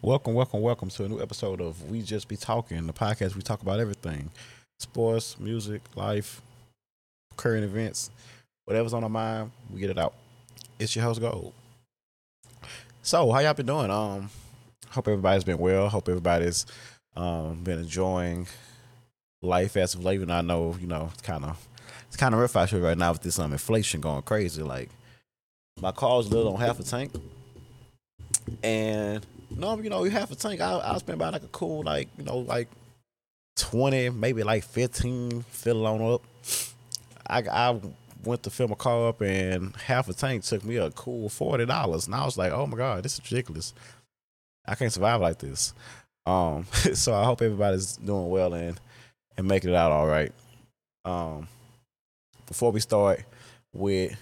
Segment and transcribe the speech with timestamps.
[0.00, 3.42] Welcome, welcome, welcome to a new episode of We Just Be Talking, the podcast we
[3.42, 4.30] talk about everything
[4.78, 6.40] sports, music, life,
[7.36, 8.10] current events,
[8.64, 10.14] whatever's on our mind, we get it out.
[10.78, 11.52] It's your host Gold.
[13.02, 13.90] So, how y'all been doing?
[13.90, 14.30] Um,
[14.90, 15.88] hope everybody's been well.
[15.88, 16.64] Hope everybody's
[17.16, 18.46] um been enjoying
[19.42, 20.14] life as of late.
[20.14, 21.66] Even I know, you know, it's kind of
[22.06, 24.62] it's kind of rough out here right now with this um inflation going crazy.
[24.62, 24.90] Like
[25.80, 27.12] my car's little on half a tank,
[28.62, 30.60] and no, you know, you half a tank.
[30.60, 32.68] I I spend about like a cool like you know like
[33.56, 36.22] twenty, maybe like fifteen, fill it on up.
[37.26, 37.80] I I
[38.24, 41.66] went to fill my car up, and half a tank took me a cool forty
[41.66, 43.74] dollars, and I was like, oh my god, this is ridiculous.
[44.66, 45.72] I can't survive like this.
[46.26, 48.78] Um, so I hope everybody's doing well and
[49.36, 50.32] and making it out all right.
[51.04, 51.48] Um,
[52.46, 53.24] before we start
[53.72, 54.14] with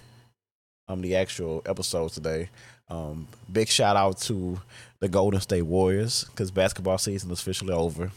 [0.89, 2.49] um the actual episode today,
[2.89, 4.61] um, big shout out to
[5.01, 8.11] the Golden State Warriors because basketball season is officially over.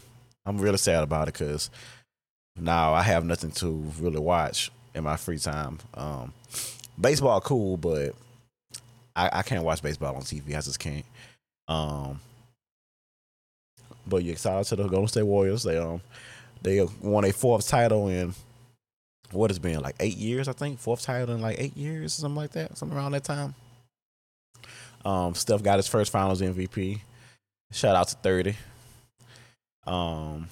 [0.46, 1.70] I'm really sad about it because
[2.56, 3.68] now I have nothing to
[4.00, 5.78] really watch in my free time.
[5.94, 6.32] Um,
[6.98, 8.14] baseball cool, but
[9.14, 10.48] I, I can't watch baseball on TV.
[10.48, 11.04] I just can't.
[11.68, 12.20] Um,
[14.06, 15.62] but you excited to the Golden State Warriors?
[15.62, 16.00] They um
[16.62, 18.34] they won a fourth title in
[19.30, 20.78] what has been like eight years, I think.
[20.78, 23.54] Fourth title in like eight years, something like that, something around that time.
[25.04, 27.00] Um, Steph got his first Finals MVP.
[27.72, 28.56] Shout out to thirty.
[29.86, 30.48] Um,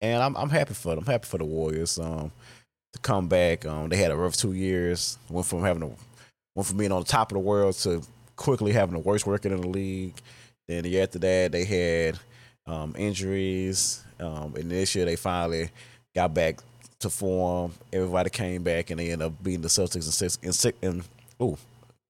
[0.00, 1.00] and I'm I'm happy for them.
[1.00, 1.98] I'm happy for the Warriors.
[1.98, 2.32] Um,
[2.92, 3.66] to come back.
[3.66, 5.18] Um, they had a rough two years.
[5.28, 5.90] Went from having a
[6.54, 8.02] went from being on the top of the world to
[8.36, 10.14] quickly having the worst record in the league.
[10.68, 12.18] Then the year after that, they had
[12.66, 14.02] um, injuries.
[14.18, 15.70] Um, and this year, they finally
[16.14, 16.60] got back
[17.00, 17.72] to form.
[17.92, 20.38] Everybody came back, and they ended up beating the Celtics in six.
[20.42, 21.02] In six, and
[21.38, 21.58] oh,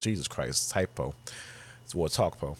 [0.00, 1.14] Jesus Christ, typo.
[1.84, 2.56] It's what talk po.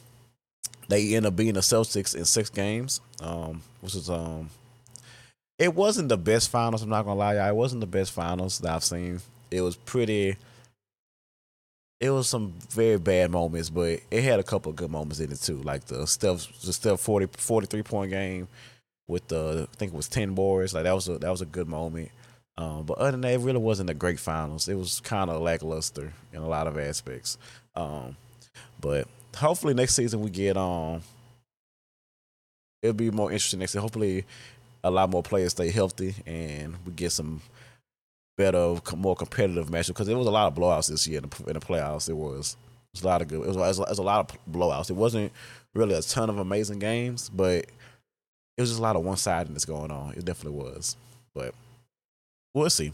[0.88, 4.50] They end up being the Celtics in six games, um, which is um,
[5.58, 6.83] it wasn't the best finals.
[6.83, 9.20] I'm not gonna lie, it wasn't the best finals that I've seen.
[9.51, 10.36] It was pretty.
[12.01, 15.30] It was some very bad moments, but it had a couple of good moments in
[15.30, 15.57] it too.
[15.57, 18.48] Like the Steph, the Steph 40, 43 point game
[19.07, 20.72] with the I think it was ten boards.
[20.74, 22.11] Like that was a that was a good moment.
[22.60, 24.68] Um, but other than that, it really wasn't a great finals.
[24.68, 27.38] It was kind of lackluster in a lot of aspects.
[27.74, 28.16] Um,
[28.78, 30.58] but hopefully next season we get.
[30.58, 31.00] Um,
[32.82, 33.80] it'll be more interesting next season.
[33.80, 34.26] Hopefully
[34.84, 37.40] a lot more players stay healthy and we get some
[38.36, 41.46] better, more competitive matches because there was a lot of blowouts this year in the,
[41.46, 42.10] in the playoffs.
[42.10, 42.58] It was.
[42.92, 43.40] It was a lot of good.
[43.40, 44.90] It was, it was, it was a lot of blowouts.
[44.90, 45.32] It wasn't
[45.74, 47.64] really a ton of amazing games, but
[48.56, 50.12] it was just a lot of one sidedness going on.
[50.12, 50.96] It definitely was.
[51.34, 51.54] But
[52.55, 52.92] we'll see.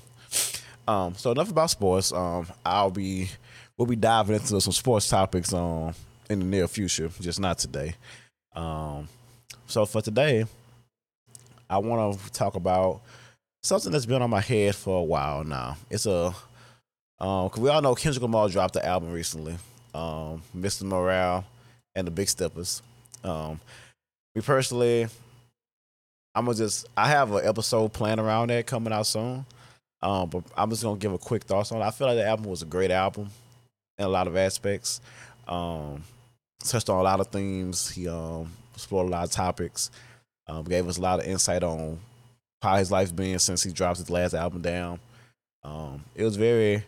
[0.89, 2.13] Um, so enough about sports.
[2.13, 3.29] Um, I'll be
[3.77, 5.95] we'll be diving into some sports topics um
[6.31, 7.95] in the near future, just not today.
[8.55, 9.09] Um,
[9.67, 10.45] so for today,
[11.69, 13.01] I want to talk about
[13.63, 15.77] something that's been on my head for a while now.
[15.91, 16.35] It's a
[17.19, 19.57] um, cause we all know Kendrick Lamar dropped the album recently,
[19.95, 20.83] um, Mr.
[20.83, 21.45] Morale
[21.95, 22.83] and the Big Steppers.
[23.25, 23.59] Um,
[24.35, 25.09] me personally,
[26.37, 29.47] I'm gonna just I have an episode planned around that coming out soon.
[30.03, 31.85] Um, but I'm just gonna give a quick thoughts on it.
[31.85, 33.31] I feel like the album was a great album
[33.99, 35.01] in a lot of aspects.
[35.49, 36.05] Um,
[36.63, 37.89] touched on a lot of themes.
[37.89, 39.91] He um explored a lot of topics.
[40.47, 41.99] Um, gave us a lot of insight on
[42.61, 45.01] how his life's been since he dropped his last album down.
[45.65, 46.85] Um, it was very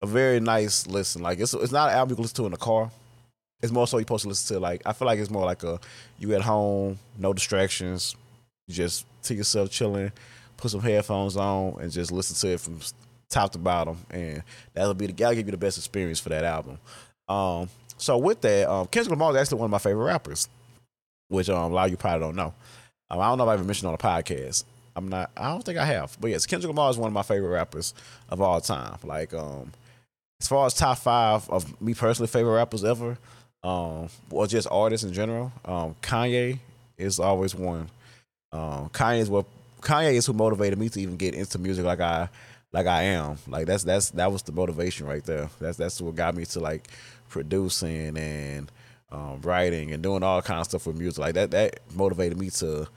[0.00, 1.22] a very nice listen.
[1.22, 2.88] Like it's it's not an album you can listen to in the car.
[3.62, 5.64] It's more so you're supposed to listen to like I feel like it's more like
[5.64, 5.80] a
[6.20, 8.14] you at home, no distractions,
[8.70, 10.12] just to yourself chilling,
[10.56, 12.80] put some headphones on and just listen to it from
[13.28, 14.42] top to bottom, and
[14.74, 16.78] that'll be the that'll give you the best experience for that album.
[17.28, 20.48] Um, so with that, um, Kendrick Lamar is actually one of my favorite rappers
[21.30, 22.52] which um, a lot of you probably don't know.
[23.08, 24.64] Um, I don't know if I ever mentioned on a podcast.
[24.94, 25.30] I'm not.
[25.36, 26.16] I don't think I have.
[26.20, 27.94] But yes, Kendrick Lamar is one of my favorite rappers
[28.28, 28.98] of all time.
[29.04, 29.72] Like, um,
[30.40, 33.16] as far as top five of me personally favorite rappers ever,
[33.62, 36.58] um, or just artists in general, um, Kanye
[36.98, 37.88] is always one.
[38.52, 39.46] Um, Kanye is what
[39.80, 42.28] Kanye is who motivated me to even get into music like I
[42.72, 43.38] like I am.
[43.46, 45.48] Like that's that's that was the motivation right there.
[45.60, 46.88] That's that's what got me to like
[47.28, 48.70] producing and
[49.12, 51.18] um, writing and doing all kinds of stuff with music.
[51.20, 52.88] Like that that motivated me to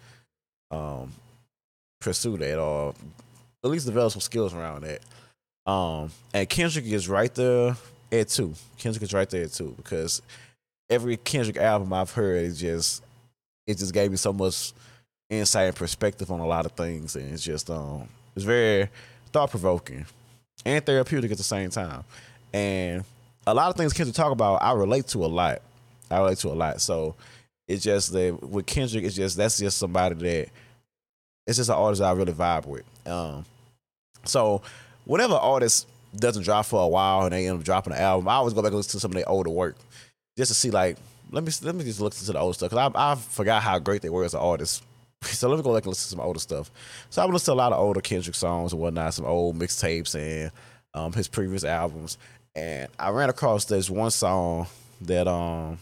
[0.71, 1.11] um,
[1.99, 2.93] pursue that or
[3.63, 5.01] at least develop some skills around that.
[5.71, 7.75] Um, and Kendrick is right there
[8.11, 8.53] at two.
[8.77, 10.21] Kendrick is right there at two because
[10.89, 13.03] every Kendrick album I've heard is just
[13.65, 14.73] it just gave me so much
[15.39, 18.89] insight and perspective on a lot of things, and it's just um it's very
[19.31, 20.05] thought provoking
[20.65, 22.03] and therapeutic at the same time.
[22.53, 23.03] And
[23.45, 25.61] a lot of things Kendrick talk about, I relate to a lot.
[26.09, 26.81] I relate to a lot.
[26.81, 27.15] So
[27.67, 30.49] it's just that with Kendrick, it's just that's just somebody that
[31.45, 32.83] it's just an artist I really vibe with.
[33.05, 33.45] Um,
[34.25, 34.61] so
[35.05, 38.35] whenever artist doesn't drop for a while and they end up dropping an album, I
[38.35, 39.75] always go back and listen to some of their older work
[40.37, 40.97] just to see like
[41.31, 43.79] let me let me just look into the old stuff because I I forgot how
[43.79, 44.83] great they were as an artist.
[45.33, 46.71] So let me go back and listen to some older stuff.
[47.09, 50.15] So I've listened to a lot of older Kendrick songs and whatnot, some old mixtapes
[50.15, 50.51] and
[50.93, 52.17] um, his previous albums.
[52.55, 54.67] And I ran across this one song
[55.01, 55.79] that um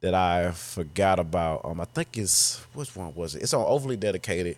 [0.00, 1.64] that I forgot about.
[1.64, 3.42] Um, I think it's which one was it?
[3.42, 4.56] It's on overly dedicated.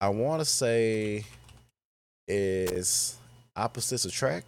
[0.00, 1.24] I want to say
[2.26, 3.16] is
[3.56, 4.46] opposites attract.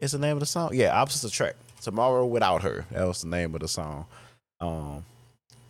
[0.00, 0.70] Is the name of the song?
[0.72, 1.56] Yeah, opposites attract.
[1.80, 2.84] Tomorrow without her.
[2.90, 4.06] That was the name of the song.
[4.60, 5.04] Um,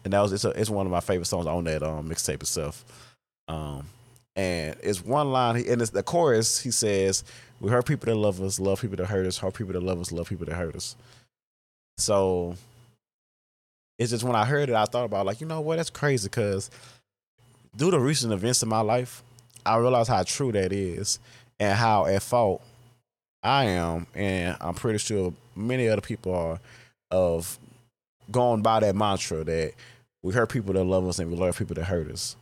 [0.04, 2.42] and that was it's a, it's one of my favorite songs on that um mixtape
[2.42, 2.84] itself.
[3.48, 3.86] Um,
[4.36, 6.60] and it's one line in the chorus.
[6.60, 7.24] He says,
[7.60, 10.00] "We hurt people that love us, love people that hurt us, hurt people that love
[10.00, 10.96] us, love people that hurt us."
[11.98, 12.56] So
[13.98, 16.28] it's just when I heard it, I thought about like, you know what, that's crazy
[16.28, 16.70] because
[17.76, 19.22] due to recent events in my life,
[19.64, 21.18] I realized how true that is
[21.60, 22.62] and how at fault
[23.42, 26.58] I am, and I'm pretty sure many other people are
[27.10, 27.58] of
[28.30, 29.74] going by that mantra that
[30.24, 32.34] we hurt people that love us and we love people that hurt us.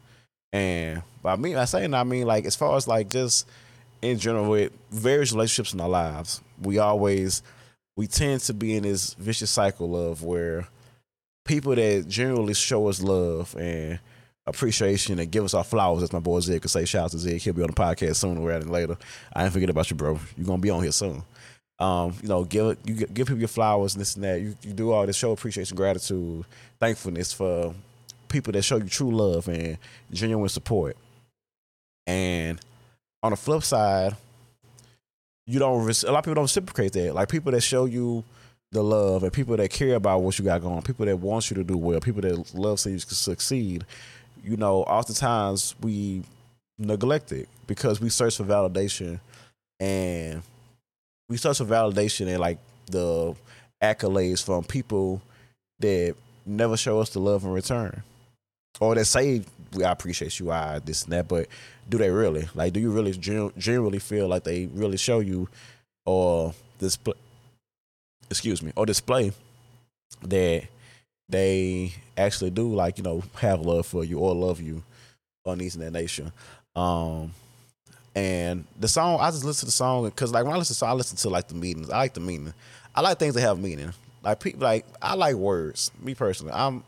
[0.52, 3.46] And by me, I saying I mean like as far as like just
[4.00, 7.42] in general with various relationships in our lives, we always
[7.96, 10.68] we tend to be in this vicious cycle of where
[11.44, 13.98] people that generally show us love and
[14.46, 16.84] appreciation and give us our flowers, as my boy Zig could say.
[16.84, 17.42] Shout out to Zig.
[17.42, 18.96] He'll be on the podcast sooner rather than later.
[19.32, 20.20] I ain't forget about you, bro.
[20.36, 21.24] You're gonna be on here soon.
[21.82, 24.40] Um, you know, give you give people your flowers and this and that.
[24.40, 26.44] You, you do all this show appreciation, gratitude,
[26.78, 27.74] thankfulness for
[28.28, 29.76] people that show you true love and
[30.12, 30.96] genuine support.
[32.06, 32.60] And
[33.20, 34.16] on the flip side,
[35.44, 35.80] you don't.
[36.04, 37.14] A lot of people don't reciprocate that.
[37.16, 38.22] Like people that show you
[38.70, 41.56] the love and people that care about what you got going, people that want you
[41.56, 43.84] to do well, people that love so you can succeed.
[44.44, 46.22] You know, oftentimes we
[46.78, 49.18] neglect it because we search for validation
[49.80, 50.42] and
[51.32, 53.34] we search for validation and like the
[53.82, 55.22] accolades from people
[55.80, 56.14] that
[56.44, 58.02] never show us the love in return.
[58.80, 59.42] Or that say
[59.72, 61.48] we I appreciate you, I this and that, but
[61.88, 62.48] do they really?
[62.54, 65.48] Like, do you really generally feel like they really show you
[66.04, 67.14] or display?
[68.30, 69.32] Excuse me, or display
[70.22, 70.64] that
[71.30, 74.82] they actually do like you know have love for you or love you
[75.46, 76.30] on these in that nation.
[76.76, 77.32] Um,
[78.14, 80.78] and the song, I just listen to the song because like when I listen to
[80.78, 81.90] song, I listen to like the meanings.
[81.90, 82.52] I like the meaning.
[82.94, 83.92] I like things that have meaning.
[84.22, 85.90] Like people, like I like words.
[86.00, 86.84] Me personally, I'm.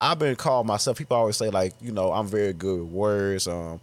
[0.00, 0.96] I've been called myself.
[0.96, 3.48] People always say like, you know, I'm very good with words.
[3.48, 3.80] Um,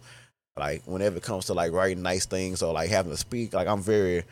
[0.56, 3.68] like whenever it comes to like writing nice things or like having to speak, like
[3.68, 4.24] I'm very,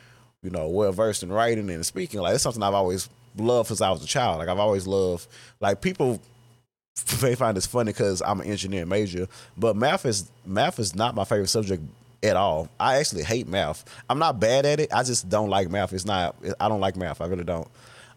[0.43, 2.21] you know, well versed in writing and speaking.
[2.21, 4.39] Like it's something I've always loved since I was a child.
[4.39, 5.27] Like I've always loved.
[5.61, 6.23] Like people
[7.23, 9.29] may find this funny because I'm an engineering major,
[9.59, 11.83] but math is math is not my favorite subject
[12.25, 12.69] at all.
[12.81, 13.85] I actually hate math.
[14.09, 14.93] I'm not bad at it.
[14.93, 15.93] I just don't like math.
[15.93, 16.35] It's not.
[16.59, 17.21] I don't like math.
[17.21, 17.69] I really don't.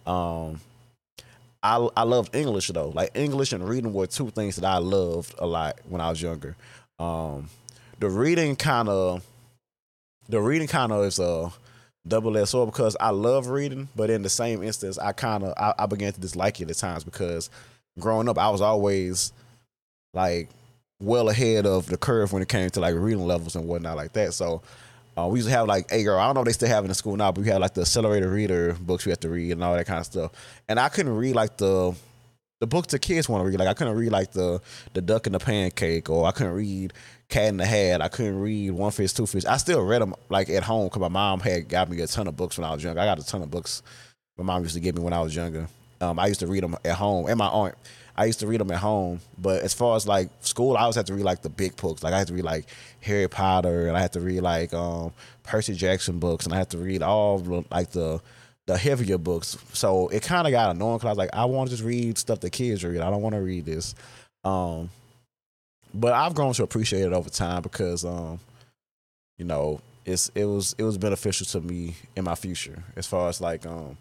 [0.06, 0.62] Um,
[1.62, 2.90] I I loved English though.
[2.90, 6.22] Like English and reading were two things that I loved a lot when I was
[6.22, 6.56] younger.
[7.00, 7.50] Um,
[8.00, 9.24] the reading kind of,
[10.30, 11.52] the reading kind of is a
[12.08, 15.54] double edged sword because I love reading, but in the same instance, I kind of
[15.58, 17.50] I, I began to dislike it at times because
[18.00, 19.34] growing up, I was always
[20.14, 20.50] like
[21.00, 24.14] well ahead of the curve when it came to like reading levels and whatnot like
[24.14, 24.34] that.
[24.34, 24.62] So
[25.18, 26.20] uh, we used to have like a girl.
[26.20, 27.62] I don't know if they still have it in the school now, but we had
[27.62, 30.32] like the accelerated reader books we had to read and all that kind of stuff.
[30.68, 31.96] And I couldn't read like the
[32.60, 33.60] the books the kids want to read.
[33.60, 34.62] Like I couldn't read like the
[34.94, 36.94] the duck and the pancake, or I couldn't read
[37.30, 38.02] Cat in the Hat.
[38.02, 39.46] I couldn't read One Fish, Two Fish.
[39.46, 42.28] I still read them like at home because my mom had got me a ton
[42.28, 43.00] of books when I was younger.
[43.00, 43.84] I got a ton of books
[44.38, 45.68] my mom used to give me when I was younger.
[46.00, 47.76] Um, I used to read them at home, and my aunt.
[48.18, 50.96] I used to read them at home, but as far as like school, I always
[50.96, 52.04] had to read like the big books.
[52.04, 52.66] Like I had to read like
[53.02, 56.70] Harry Potter, and I had to read like um, Percy Jackson books, and I had
[56.72, 58.20] to read all like the
[58.66, 59.58] the heavier books.
[59.74, 62.18] So it kind of got annoying because I was like, I want to just read
[62.18, 63.02] stuff that kids read.
[63.02, 63.96] I don't want to read this.
[64.44, 64.90] Um,
[65.94, 68.40] but I've grown to appreciate it over time because, um,
[69.38, 73.28] you know, it's it was it was beneficial to me in my future as far
[73.28, 73.98] as like um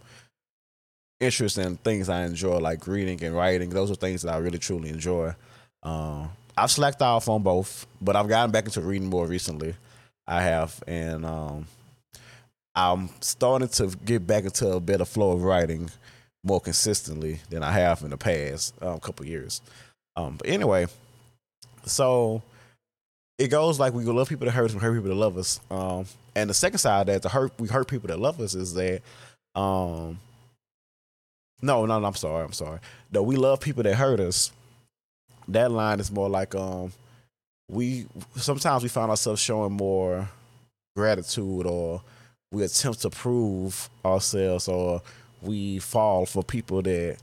[1.21, 3.71] interest in things I enjoy, like reading and writing.
[3.71, 5.35] Those are things that I really truly enjoy.
[5.83, 9.75] Um, I've slacked off on both, but I've gotten back into reading more recently.
[10.27, 11.67] I have, and um,
[12.75, 15.91] I'm starting to get back into a better flow of writing
[16.43, 19.61] more consistently than I have in the past um, couple years.
[20.17, 20.87] Um, but anyway,
[21.85, 22.43] so
[23.39, 25.61] it goes like we love people that hurt us, we hurt people that love us.
[25.71, 28.55] Um, and the second side of that the hurt we hurt people that love us
[28.55, 29.03] is that
[29.55, 30.19] um,
[31.63, 32.81] no, no, no, I'm sorry, I'm sorry.
[33.11, 34.53] No, we love people that hurt us.
[35.49, 36.93] That line is more like um,
[37.69, 40.29] we sometimes we find ourselves showing more
[40.95, 42.03] gratitude or
[42.53, 45.03] we attempt to prove ourselves or
[45.43, 47.19] we fall for people that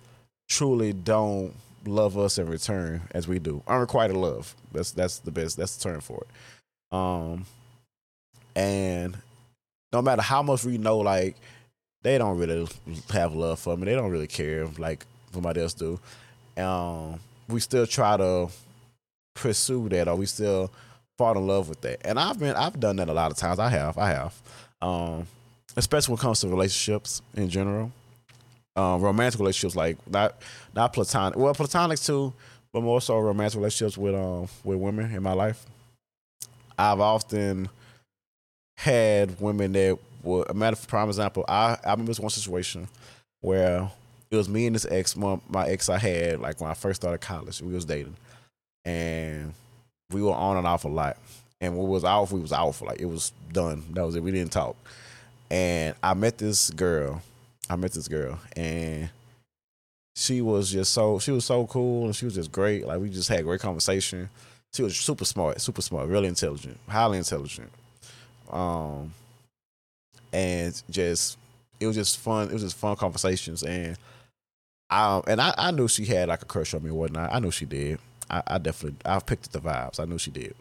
[0.50, 1.54] truly don't
[1.86, 3.62] love us in return as we do.
[3.68, 4.56] Unrequited love.
[4.72, 5.58] That's that's the best.
[5.58, 6.96] That's the term for it.
[6.96, 7.46] Um,
[8.56, 9.18] and
[9.92, 11.36] no matter how much we know, like
[12.03, 12.67] they don't really
[13.12, 13.86] have love for me.
[13.86, 16.00] They don't really care like somebody else do.
[16.57, 17.19] Um,
[17.50, 18.50] we still try to
[19.33, 20.72] pursue that, or we still
[21.17, 22.05] fall in love with that.
[22.05, 23.60] And I've been I've done that a lot of times.
[23.60, 23.98] I have.
[23.98, 24.41] I have.
[24.81, 25.27] Um,
[25.75, 27.91] especially when it comes to relationships in general.
[28.75, 30.36] Um, romantic relationships, like not
[30.75, 31.38] not platonic.
[31.38, 32.33] Well, platonic too,
[32.72, 35.65] but more so romantic relationships with um with women in my life.
[36.77, 37.69] I've often
[38.77, 41.46] had women that were a matter of prime example.
[41.48, 42.88] I I remember this one situation
[43.42, 43.92] where
[44.32, 47.01] it was me and this ex, my, my ex I had like when I first
[47.01, 47.62] started college.
[47.62, 48.15] We was dating,
[48.84, 49.53] and
[50.12, 51.18] we were on and off a lot.
[51.62, 52.82] And when we was off, we was off.
[52.82, 53.84] Like it was done.
[53.94, 54.24] That was it.
[54.24, 54.75] We didn't talk.
[55.51, 57.22] And I met this girl.
[57.70, 59.10] I met this girl, and
[60.15, 62.86] she was just so she was so cool, and she was just great.
[62.86, 64.30] Like we just had great conversation.
[64.74, 67.72] She was super smart, super smart, really intelligent, highly intelligent.
[68.50, 69.13] Um,
[70.34, 71.38] and just
[71.80, 72.50] it was just fun.
[72.50, 73.98] It was just fun conversations, and
[74.90, 77.34] I and I, I knew she had like a crush on me and whatnot.
[77.34, 78.00] I knew she did.
[78.30, 80.00] I, I definitely I picked up the vibes.
[80.00, 80.56] I knew she did.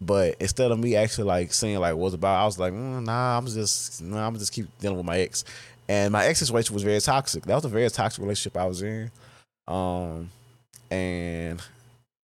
[0.00, 3.38] But instead of me actually like seeing like what's about, I was like, mm, nah,
[3.38, 5.44] I'm just nah, I'm just keep dealing with my ex.
[5.88, 7.44] And my ex situation was very toxic.
[7.44, 9.10] That was a very toxic relationship I was in.
[9.68, 10.30] Um,
[10.90, 11.60] and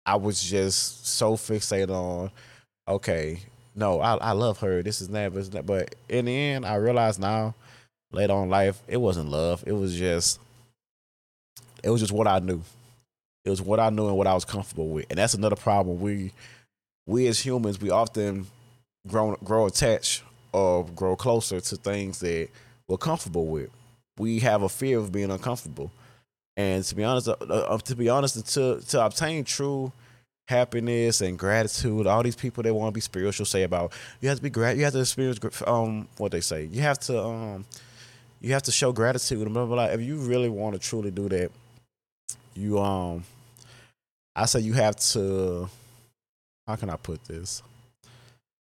[0.05, 2.31] I was just so fixated on,
[2.87, 3.39] okay,
[3.77, 4.81] no, I, I love her.
[4.81, 7.53] This is but, but in the end, I realized now,
[8.11, 9.63] later on life, it wasn't love.
[9.67, 10.39] It was just,
[11.83, 12.61] it was just what I knew.
[13.45, 15.05] It was what I knew and what I was comfortable with.
[15.11, 16.01] And that's another problem.
[16.01, 16.33] We
[17.05, 18.47] we as humans, we often
[19.07, 22.49] grow grow attached or grow closer to things that
[22.87, 23.69] we're comfortable with.
[24.17, 25.91] We have a fear of being uncomfortable,
[26.57, 29.93] and to be honest, uh, uh, to be honest, to to obtain true
[30.47, 34.37] happiness and gratitude, all these people that want to be spiritual say about you have
[34.37, 37.65] to be grat, you have to experience um what they say, you have to um
[38.41, 39.75] you have to show gratitude and blah blah.
[39.75, 39.93] blah.
[39.93, 41.51] If you really want to truly do that,
[42.55, 43.23] you um,
[44.35, 45.69] I say you have to
[46.67, 47.63] how can I put this?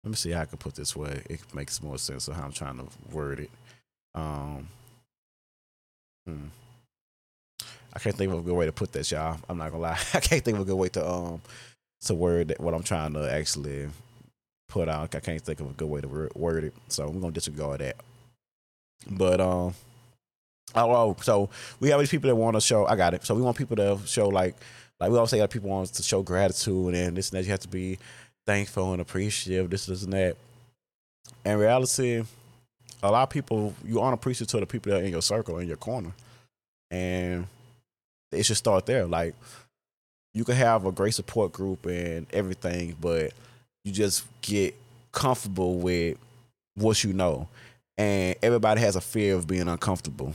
[0.05, 1.23] Let me see how I can put this way.
[1.29, 3.51] It makes more sense of how I'm trying to word it.
[4.15, 4.69] Um,
[6.27, 6.47] hmm.
[7.93, 9.39] I can't think of a good way to put this, y'all.
[9.49, 9.99] I'm not gonna lie.
[10.15, 11.43] I can't think of a good way to um
[12.03, 13.89] to word what I'm trying to actually
[14.69, 15.15] put out.
[15.15, 17.97] I can't think of a good way to word it, so I'm gonna disregard that.
[19.11, 19.75] But um,
[20.75, 21.51] oh, oh so
[21.81, 22.87] we have these people that want to show.
[22.87, 23.25] I got it.
[23.25, 24.57] So we want people to show like
[25.01, 27.45] like we always say that people want to show gratitude and this and that.
[27.45, 27.99] You have to be
[28.47, 30.37] thankful and appreciative, this, this, and that.
[31.45, 32.23] In reality,
[33.03, 35.59] a lot of people you aren't appreciative to the people that are in your circle,
[35.59, 36.13] in your corner.
[36.91, 37.47] And
[38.33, 39.07] it should start there.
[39.07, 39.35] Like
[40.39, 43.33] you can have a great support group and everything, but
[43.85, 44.75] you just get
[45.13, 46.17] comfortable with
[46.75, 47.49] what you know.
[47.97, 50.35] And everybody has a fear of being uncomfortable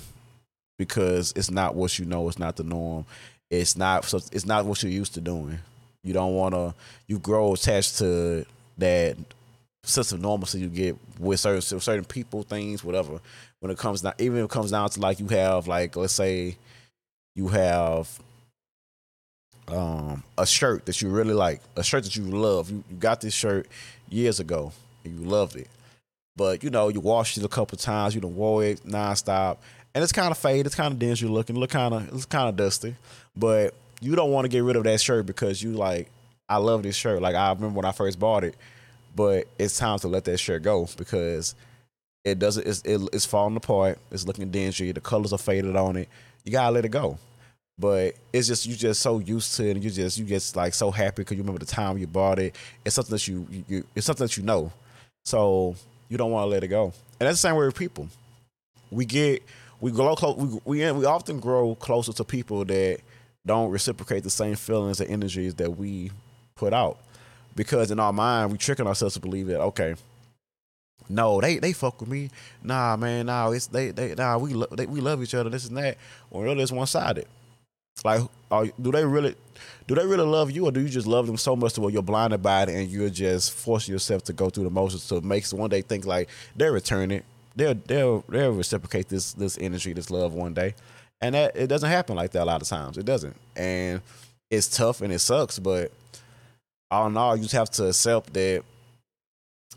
[0.78, 3.06] because it's not what you know, it's not the norm
[3.60, 5.60] it's not it's not what you're used to doing.
[6.04, 6.74] You don't want to.
[7.08, 8.46] You grow attached to
[8.78, 9.16] that
[9.84, 13.20] sense of normalcy you get with certain certain people, things, whatever.
[13.60, 16.14] When it comes down, even if it comes down to like you have like let's
[16.14, 16.58] say
[17.36, 18.10] you have
[19.68, 22.70] um a shirt that you really like, a shirt that you love.
[22.70, 23.68] You, you got this shirt
[24.10, 24.72] years ago
[25.04, 25.70] and you loved it,
[26.36, 28.16] but you know you washed it a couple times.
[28.16, 29.58] You don't wore it nonstop,
[29.94, 30.66] and it's kind of faded.
[30.66, 31.56] It's kind of dingy looking.
[31.56, 32.96] Look kind of it's kind of dusty.
[33.36, 36.10] But you don't want to get rid of that shirt because you like,
[36.50, 37.22] I love this shirt.
[37.22, 38.56] Like I remember when I first bought it,
[39.16, 41.56] but it's time to let that shirt go because
[42.24, 42.68] it doesn't.
[42.68, 43.98] It's it, it's falling apart.
[44.12, 44.92] It's looking dingy.
[44.92, 46.10] The colors are faded on it.
[46.44, 47.18] You gotta let it go.
[47.78, 50.74] But it's just you just so used to it, and you just you just like
[50.74, 52.56] so happy because you remember the time you bought it.
[52.86, 54.72] It's something that you, you, it's something that you know,
[55.26, 55.76] so
[56.08, 56.86] you don't want to let it go.
[57.20, 58.08] And that's the same way with people.
[58.92, 59.44] We get
[59.82, 60.38] we grow close.
[60.38, 63.00] We we we often grow closer to people that
[63.46, 66.12] don't reciprocate the same feelings and energies that we
[66.56, 67.00] put out.
[67.56, 69.96] Because in our mind, we tricking ourselves to believe that okay,
[71.10, 72.30] no, they they fuck with me.
[72.64, 75.50] Nah, man, nah, it's they they nah, we we love each other.
[75.50, 75.98] This and that.
[76.32, 77.28] Or really, it's one sided.
[78.04, 79.36] Like, are, do they really
[79.88, 81.92] do they really love you, or do you just love them so much to where
[81.92, 85.22] you're blinded by it and you're just forcing yourself to go through the motions to
[85.22, 87.24] make one day think like they're returning,
[87.56, 90.76] they'll they'll they'll reciprocate this this energy, this love one day,
[91.22, 92.98] and that it doesn't happen like that a lot of times.
[92.98, 94.02] It doesn't, and
[94.50, 95.60] it's tough and it sucks.
[95.60, 95.92] But
[96.90, 98.64] all in all, you just have to accept that,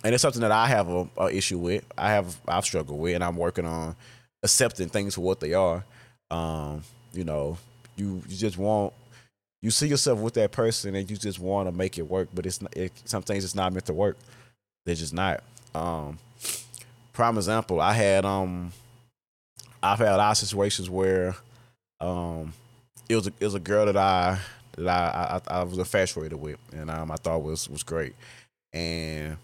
[0.05, 1.85] and it's something that I have a, a issue with.
[1.99, 3.97] I have I've struggled with, and I'm working on
[4.43, 5.85] accepting things for what they are.
[6.31, 7.59] Um, you know,
[7.97, 8.93] you you just want
[9.63, 12.47] you see yourself with that person and you just want to make it work, but
[12.47, 14.17] it's not, it, some things it's not meant to work.
[14.85, 15.43] They're just not.
[15.75, 16.19] Um,
[17.13, 18.73] prime example, I had um,
[19.83, 21.35] I've had of situations where
[22.01, 22.53] um,
[23.09, 24.39] it was a, it was a girl that I
[24.77, 28.15] that I I, I was infatuated with, and um, I thought was was great,
[28.73, 29.37] and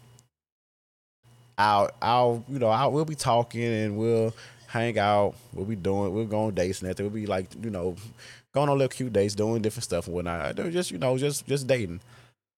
[1.58, 4.34] I'll I'll you know I we'll be talking and we'll
[4.68, 7.70] hang out, we'll be doing we'll go on dates and that we'll be like you
[7.70, 7.96] know
[8.52, 10.56] going on little cute dates, doing different stuff and whatnot.
[10.56, 12.00] They're just you know just just dating,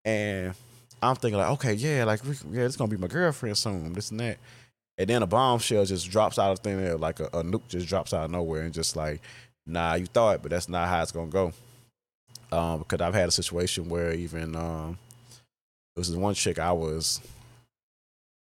[0.04, 0.54] and
[1.02, 2.20] I'm thinking like, okay, yeah, like
[2.50, 4.38] yeah, it's gonna be my girlfriend soon, this and that.
[4.96, 7.88] And then a bombshell just drops out of thin air, like a, a nuke just
[7.88, 9.20] drops out of nowhere, and just like,
[9.66, 11.52] nah, you thought, but that's not how it's gonna go.
[12.52, 14.98] Um, because I've had a situation where even um,
[15.96, 17.20] it was this one chick I was,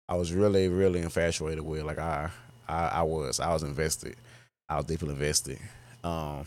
[0.09, 1.85] I was really, really infatuated with.
[1.85, 2.31] Like I,
[2.69, 4.17] I, I was, I was invested,
[4.69, 5.59] I was deeply invested.
[6.03, 6.45] Um,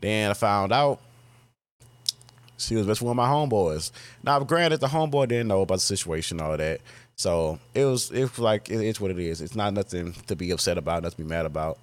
[0.00, 1.00] then I found out
[2.56, 3.90] she was with one of my homeboys.
[4.22, 6.80] Now, granted, the homeboy didn't know about the situation, all that.
[7.16, 9.40] So it was, it was like it, it's what it is.
[9.40, 11.78] It's not nothing to be upset about, nothing to be mad about.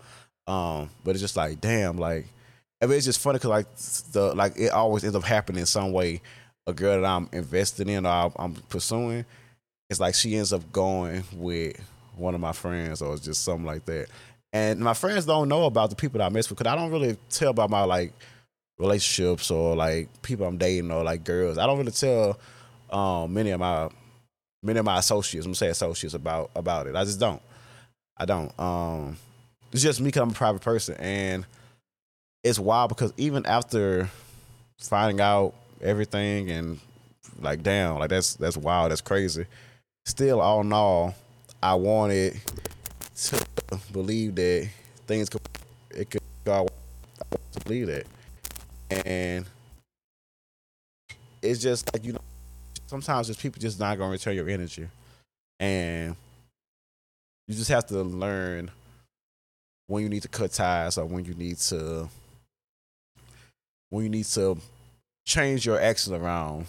[0.48, 2.26] Um, but it's just like, damn, like,
[2.82, 3.76] I mean, it's just funny because like
[4.12, 6.22] the like it always ends up happening in some way.
[6.68, 9.26] A girl that I'm invested in or I'm pursuing,
[9.90, 11.80] it's like she ends up going with
[12.16, 14.08] one of my friends or just something like that.
[14.58, 16.92] And my friends don't know about the people that I mess with because I don't
[16.92, 18.12] really tell about my like
[18.80, 21.58] relationships or like people I'm dating or like girls.
[21.58, 22.40] I don't really tell
[22.90, 23.90] um, many of my
[24.64, 26.96] many of my associates, I'm gonna say associates about about it.
[26.96, 27.42] I just don't.
[28.18, 28.60] I don't.
[28.60, 29.18] Um,
[29.72, 31.46] it's just me because I'm a private person, and
[32.44, 34.10] it's wild because even after
[34.80, 36.80] finding out everything and
[37.40, 39.46] like damn, like that's that's wild, that's crazy.
[40.06, 41.14] Still, all in all,
[41.62, 42.40] I wanted
[43.18, 43.46] to
[43.92, 44.70] believe that
[45.08, 45.42] things could
[45.92, 46.68] it could go.
[47.54, 48.06] To believe that.
[49.06, 49.46] And
[51.42, 52.22] it's just like you know
[52.86, 54.88] sometimes just people just not gonna return your energy.
[55.60, 56.16] And
[57.48, 58.70] you just have to learn
[59.88, 62.08] when you need to cut ties or when you need to
[63.90, 64.58] when you need to
[65.26, 66.66] change your actions around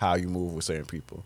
[0.00, 1.24] how you move with certain people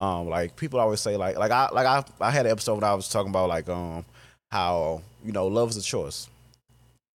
[0.00, 2.84] um like people always say like like i like i, I had an episode when
[2.84, 4.04] i was talking about like um
[4.50, 6.28] how you know love is a choice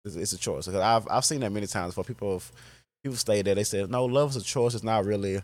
[0.05, 0.65] it's, it's a choice.
[0.65, 2.33] because I've I've seen that many times for people.
[2.33, 2.51] have,
[3.03, 3.55] People stay there.
[3.55, 4.75] They say no, love is a choice.
[4.75, 5.41] It's not really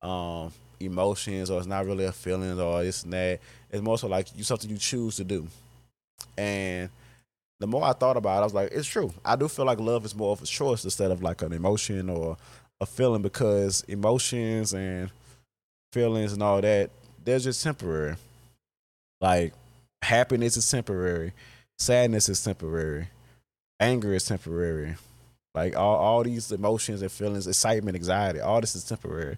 [0.00, 3.40] um, emotions or it's not really a feeling or this and that.
[3.68, 5.48] It's more so like you something you choose to do.
[6.38, 6.88] And
[7.58, 9.12] the more I thought about it, I was like, it's true.
[9.24, 12.08] I do feel like love is more of a choice instead of like an emotion
[12.08, 12.36] or
[12.80, 15.10] a feeling because emotions and
[15.92, 16.90] feelings and all that,
[17.24, 18.16] they're just temporary.
[19.20, 19.52] Like
[20.02, 21.32] happiness is temporary,
[21.78, 23.08] sadness is temporary
[23.80, 24.94] anger is temporary.
[25.54, 29.36] Like all, all these emotions and feelings, excitement, anxiety, all this is temporary.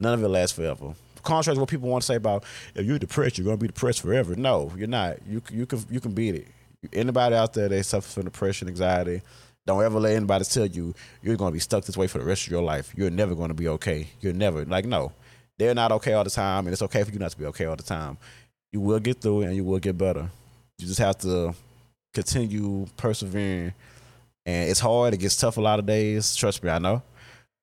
[0.00, 0.94] None of it lasts forever.
[1.22, 2.42] Contrary to what people want to say about
[2.74, 4.34] if you're depressed, you're gonna be depressed forever.
[4.34, 5.18] No, you're not.
[5.28, 6.48] You you can you can beat it.
[6.92, 9.22] Anybody out there that suffers from depression, anxiety,
[9.64, 12.46] don't ever let anybody tell you you're gonna be stuck this way for the rest
[12.46, 12.92] of your life.
[12.96, 14.08] You're never gonna be okay.
[14.20, 15.12] You're never like no.
[15.58, 17.66] They're not okay all the time, and it's okay for you not to be okay
[17.66, 18.18] all the time.
[18.72, 20.30] You will get through it and you will get better.
[20.78, 21.54] You just have to
[22.14, 23.74] continue persevering.
[24.44, 25.14] And it's hard.
[25.14, 26.34] It gets tough a lot of days.
[26.34, 27.02] Trust me, I know.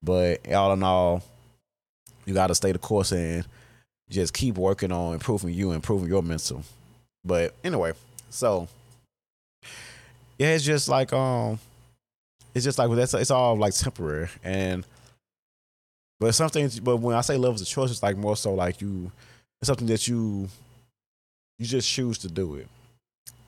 [0.02, 1.24] But all in all,
[2.26, 3.46] you got to stay the course and
[4.10, 6.64] just keep working on improving you, improving your mental.
[7.26, 7.94] But anyway,
[8.30, 8.68] so
[10.38, 11.60] yeah, it's just like um,
[12.54, 14.86] it's just like that's it's all like temporary and.
[16.20, 18.82] But something, but when I say love is a choice, it's like more so like
[18.82, 19.12] you,
[19.62, 20.50] it's something that you,
[21.58, 22.68] you just choose to do it,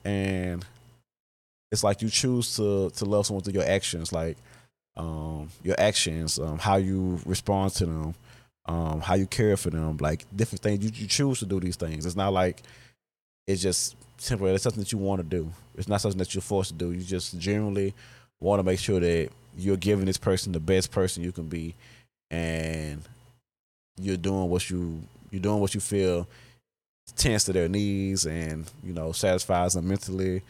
[0.04, 0.64] and
[1.70, 4.36] it's like you choose to to love someone through your actions, like
[4.96, 8.14] um, your actions, um, how you respond to them,
[8.66, 10.84] um, how you care for them, like different things.
[10.84, 12.06] You, you choose to do these things.
[12.06, 12.62] It's not like
[13.46, 14.54] it's just temporary.
[14.54, 15.50] It's something that you want to do.
[15.76, 16.92] It's not something that you're forced to do.
[16.92, 17.94] You just generally
[18.40, 21.74] want to make sure that you're giving this person the best person you can be,
[22.32, 23.00] and
[24.00, 26.26] you're doing what you you're doing what you feel
[27.14, 30.42] tends to their needs and you know satisfies them mentally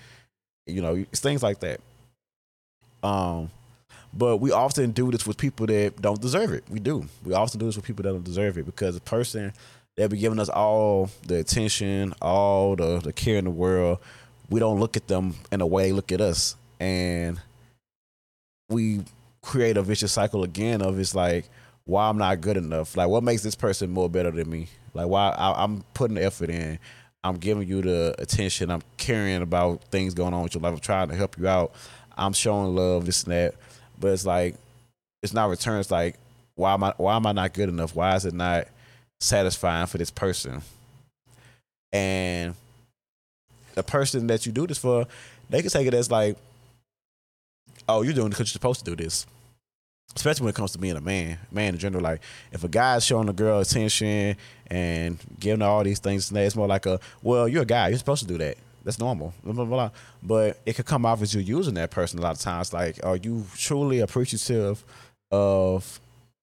[0.66, 1.80] you know, things like that.
[3.02, 3.50] Um,
[4.14, 6.64] but we often do this with people that don't deserve it.
[6.70, 7.06] We do.
[7.24, 9.52] We often do this with people that don't deserve it because the person
[9.96, 13.98] that be giving us all the attention, all the, the care in the world,
[14.50, 16.56] we don't look at them in a way they look at us.
[16.78, 17.40] And
[18.68, 19.02] we
[19.42, 21.48] create a vicious cycle again of it's like
[21.84, 22.96] why I'm not good enough.
[22.96, 24.68] Like what makes this person more better than me?
[24.94, 26.78] Like why I, I'm putting the effort in.
[27.24, 28.70] I'm giving you the attention.
[28.70, 30.74] I'm caring about things going on with your life.
[30.74, 31.72] I'm trying to help you out.
[32.16, 33.54] I'm showing love, this and that.
[33.98, 34.56] But it's like
[35.22, 35.90] it's not returns.
[35.90, 36.16] Like
[36.54, 37.94] why am I why am I not good enough?
[37.94, 38.68] Why is it not
[39.20, 40.62] satisfying for this person?
[41.92, 42.54] And
[43.74, 45.06] the person that you do this for,
[45.50, 46.36] they can take it as like,
[47.88, 49.26] oh, you're doing it because you're supposed to do this
[50.14, 52.02] especially when it comes to being a man, man in general.
[52.02, 52.20] Like
[52.52, 54.36] if a guy's showing a girl attention
[54.68, 57.98] and giving her all these things, it's more like a well, you're a guy, you're
[57.98, 58.56] supposed to do that.
[58.84, 59.32] That's normal.
[59.44, 59.90] Blah, blah, blah.
[60.22, 62.72] But it could come off as you're using that person a lot of times.
[62.72, 64.84] Like, are you truly appreciative
[65.30, 66.00] of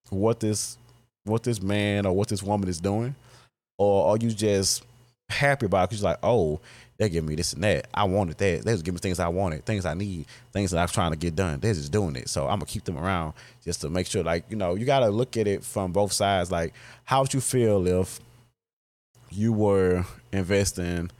[0.08, 0.78] what this
[1.24, 3.14] what this man or what this woman is doing?
[3.78, 4.84] Or are you just
[5.28, 6.60] happy about it because you're like, oh,
[7.00, 7.88] they give me this and that.
[7.94, 8.62] I wanted that.
[8.62, 11.12] They just give me things I wanted, things I need, things that I was trying
[11.12, 11.58] to get done.
[11.58, 12.28] They're just doing it.
[12.28, 13.32] So I'm gonna keep them around
[13.64, 16.52] just to make sure, like, you know, you gotta look at it from both sides.
[16.52, 18.20] Like, how would you feel if
[19.30, 21.10] you were investing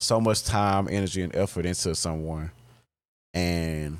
[0.00, 2.50] so much time, energy, and effort into someone
[3.34, 3.98] and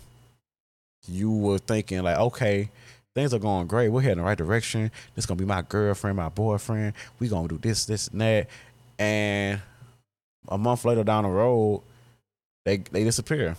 [1.07, 2.71] you were thinking like, okay,
[3.15, 3.91] things are going great.
[3.91, 4.91] We're heading the right direction.
[5.15, 6.95] This is gonna be my girlfriend, my boyfriend.
[7.19, 8.49] We gonna do this, this, and that.
[8.99, 9.61] And
[10.49, 11.83] a month later down the road,
[12.65, 13.57] they they disappear,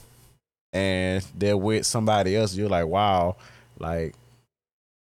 [0.73, 2.55] and they're with somebody else.
[2.55, 3.35] You're like, wow,
[3.79, 4.15] like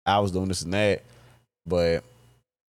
[0.06, 1.02] I was doing this and that,
[1.66, 2.04] but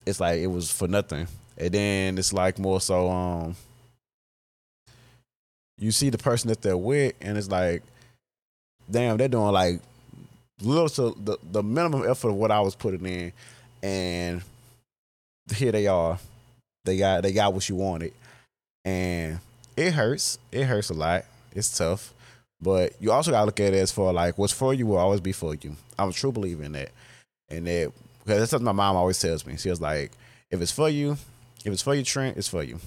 [0.06, 1.26] it's like it was for nothing.
[1.56, 3.56] And then it's like more so, um,
[5.76, 7.82] you see the person that they're with, and it's like,
[8.90, 9.80] damn, they're doing like
[10.62, 13.32] little to the, the minimum effort of what I was putting in,
[13.82, 14.42] and
[15.54, 16.18] here they are.
[16.84, 18.12] They got they got what you wanted
[18.88, 19.40] and
[19.76, 20.38] it hurts.
[20.50, 21.24] It hurts a lot.
[21.54, 22.14] It's tough,
[22.60, 25.20] but you also gotta look at it as for like what's for you will always
[25.20, 25.76] be for you.
[25.98, 26.90] I'm a true believer in that,
[27.48, 27.92] and that
[28.24, 29.56] because that's something my mom always tells me.
[29.56, 30.12] She was like,
[30.50, 31.12] if it's for you,
[31.64, 32.78] if it's for you, Trent, it's for you,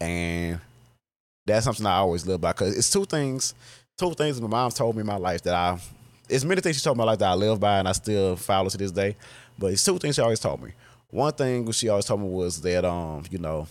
[0.00, 0.60] and
[1.46, 3.54] that's something I always live by because it's two things.
[3.96, 5.80] Two things my mom told me in my life that I,
[6.28, 7.92] it's many things she told me in my life that I live by and I
[7.92, 9.16] still follow to this day.
[9.58, 10.70] But it's two things she always told me.
[11.10, 13.66] One thing she always told me was that um, you know,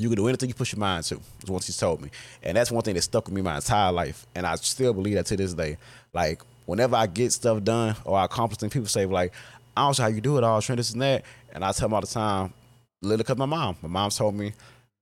[0.00, 2.10] you can do anything you put your mind to, is what she's told me.
[2.42, 4.26] And that's one thing that stuck with me my entire life.
[4.34, 5.76] And I still believe that to this day.
[6.14, 9.34] Like, whenever I get stuff done or I accomplish things, people say, like,
[9.76, 11.24] I don't know how you do it all, Trent, this and that.
[11.52, 12.54] And I tell them all the time,
[13.02, 13.76] literally because my mom.
[13.82, 14.54] My mom told me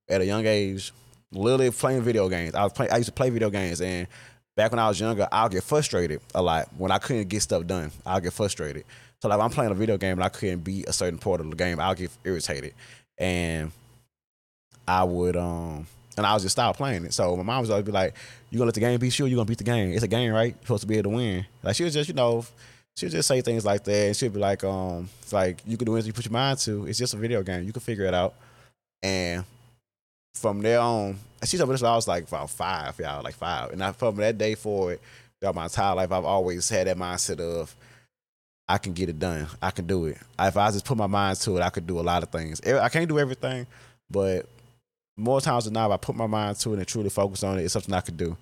[0.08, 0.92] at a young age,
[1.30, 2.54] literally playing video games.
[2.54, 4.08] I was I used to play video games and
[4.56, 7.66] back when I was younger, I'll get frustrated a lot when I couldn't get stuff
[7.66, 7.92] done.
[8.04, 8.84] I'll get frustrated.
[9.20, 11.48] So like I'm playing a video game and I couldn't beat a certain part of
[11.48, 12.74] the game, I'll get irritated.
[13.18, 13.70] And
[14.88, 17.14] I would um and I was just stop playing it.
[17.14, 18.14] So my mom was always be like,
[18.50, 19.92] "You gonna let the game be sure you gonna beat the game?
[19.92, 20.54] It's a game, right?
[20.54, 22.44] You're supposed to be able to win." Like she was just, you know,
[22.96, 25.76] she would just say things like that, and she'd be like, "Um, it's like you
[25.76, 26.86] can do anything you put your mind to.
[26.86, 27.64] It's just a video game.
[27.64, 28.34] You can figure it out."
[29.02, 29.44] And
[30.34, 33.70] from there on, she told me this I was like about five, y'all, like five.
[33.70, 34.98] And I, from that day forward,
[35.40, 37.76] throughout my entire life, I've always had that mindset of
[38.68, 39.46] I can get it done.
[39.62, 40.18] I can do it.
[40.38, 42.60] If I just put my mind to it, I could do a lot of things.
[42.60, 43.66] I can't do everything,
[44.10, 44.48] but
[45.18, 47.58] more times than not, if I put my mind to it and truly focus on
[47.58, 48.36] it, it's something I could do.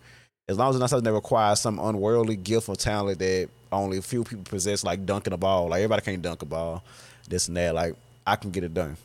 [0.48, 3.98] As long as it's not something that requires some unworldly gift or talent that only
[3.98, 5.68] a few people possess, like dunking a ball.
[5.68, 6.84] Like everybody can't dunk a ball,
[7.28, 7.74] this and that.
[7.74, 7.94] Like
[8.26, 8.96] I can get it done.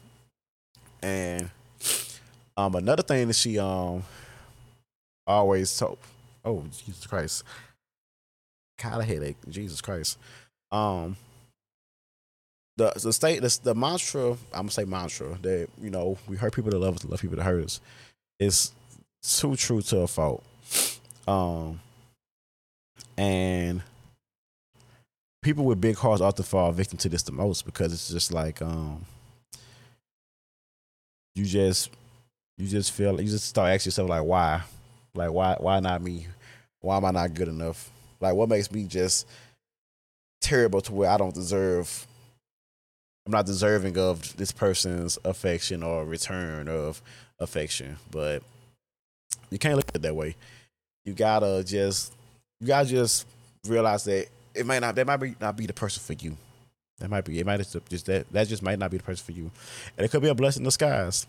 [1.02, 1.50] And
[2.58, 4.04] um, another thing that she um
[5.26, 5.98] always told,
[6.46, 7.44] oh Jesus Christ,
[8.78, 10.18] kind of headache, Jesus Christ.
[10.72, 11.16] Um,
[12.78, 16.54] the the state the, the mantra I'm gonna say mantra that you know we hurt
[16.56, 17.82] people that love us, love people that hurt us
[18.40, 18.72] is
[19.22, 20.44] too true to a fault.
[21.28, 21.80] Um,
[23.18, 23.84] and
[25.42, 28.62] people with big hearts often fall victim to this the most because it's just like
[28.62, 29.06] um,
[31.36, 31.92] you just
[32.58, 34.62] you just feel you just start asking yourself like why,
[35.14, 36.28] like why why not me?
[36.80, 37.92] Why am I not good enough?
[38.20, 39.28] Like what makes me just
[40.42, 42.08] terrible to where I don't deserve
[43.26, 47.02] I'm not deserving of this person's affection or return of
[47.40, 47.98] affection.
[48.10, 48.42] But
[49.50, 50.36] you can't look at it that way.
[51.06, 52.14] You gotta just
[52.60, 53.28] you gotta just
[53.68, 56.36] realize that it might not that might be not be the person for you.
[57.00, 57.74] That might be it might just,
[58.06, 59.52] that that just might not be the person for you.
[59.98, 61.28] And it could be a blessing in disguise.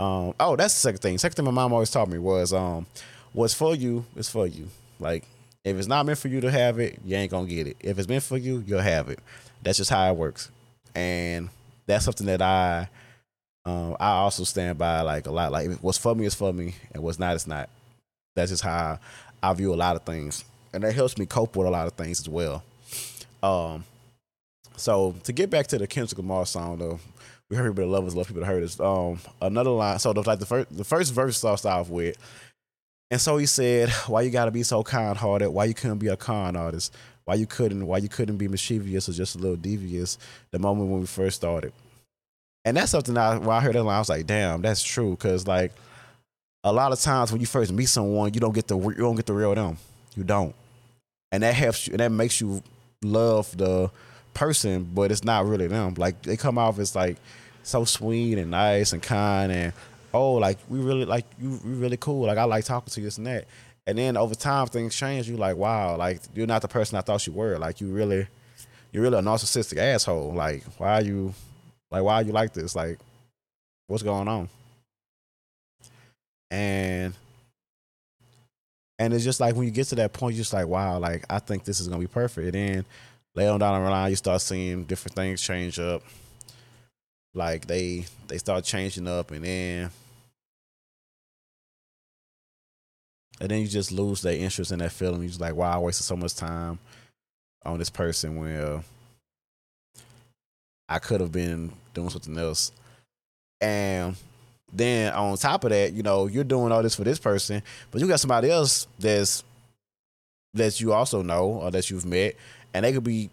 [0.00, 1.18] Um oh that's the second thing.
[1.18, 2.86] Second thing my mom always taught me was um
[3.32, 4.68] what's for you is for you.
[4.98, 5.24] Like
[5.64, 7.76] if it's not meant for you to have it, you ain't gonna get it.
[7.80, 9.20] If it's meant for you, you'll have it.
[9.62, 10.50] That's just how it works
[10.98, 11.48] and
[11.86, 12.88] that's something that I
[13.64, 15.52] um, I also stand by like a lot.
[15.52, 17.68] Like what's for me is for me, and what's not is not.
[18.34, 18.98] That's just how
[19.42, 20.44] I, view a lot of things.
[20.72, 22.62] and that helps me cope with a lot of things as well.
[23.42, 23.84] Um,
[24.76, 27.00] so to get back to the Kendrick Lamar song though,
[27.50, 28.78] we heard people love us, love people that hurt us.
[28.78, 29.98] Um, another line.
[29.98, 32.16] So the, like the first, the first verse starts off with,
[33.10, 35.50] and so he said, "Why you gotta be so kind hearted?
[35.50, 36.94] Why you couldn't be a con artist?
[37.28, 37.86] Why you couldn't?
[37.86, 40.16] Why you couldn't be mischievous or just a little devious?
[40.50, 41.74] The moment when we first started."
[42.64, 45.10] And that's something I when I heard that line, I was like, "Damn, that's true."
[45.10, 45.72] Because like
[46.64, 49.16] a lot of times when you first meet someone, you don't get the you don't
[49.16, 49.76] get the real them.
[50.16, 50.54] You don't,
[51.30, 52.62] and that helps you, and that makes you
[53.04, 53.90] love the
[54.32, 55.96] person, but it's not really them.
[55.98, 57.18] Like they come off as like
[57.62, 59.74] so sweet and nice and kind and
[60.14, 62.26] oh, like we really like you we really cool.
[62.26, 63.44] Like I like talking to you, this and that.
[63.88, 65.30] And then over time things change.
[65.30, 67.56] You like, wow, like you're not the person I thought you were.
[67.56, 68.28] Like you really
[68.92, 70.34] you're really a narcissistic asshole.
[70.34, 71.32] Like why are you
[71.90, 72.76] like why are you like this?
[72.76, 72.98] Like
[73.86, 74.50] what's going on?
[76.50, 77.14] And
[78.98, 81.24] and it's just like when you get to that point, you're just like, wow, like
[81.30, 82.44] I think this is gonna be perfect.
[82.44, 82.84] And then
[83.34, 86.02] later on down the line, you start seeing different things change up.
[87.32, 89.90] Like they they start changing up, and then
[93.40, 95.20] and then you just lose that interest in that feeling.
[95.20, 96.78] You're just like, wow, I wasted so much time
[97.64, 98.82] on this person when uh,
[100.88, 102.72] I could have been doing something else.
[103.60, 104.16] And
[104.72, 108.00] then on top of that, you know, you're doing all this for this person, but
[108.00, 109.44] you got somebody else that's
[110.54, 112.34] that you also know or that you've met,
[112.74, 113.30] and they could be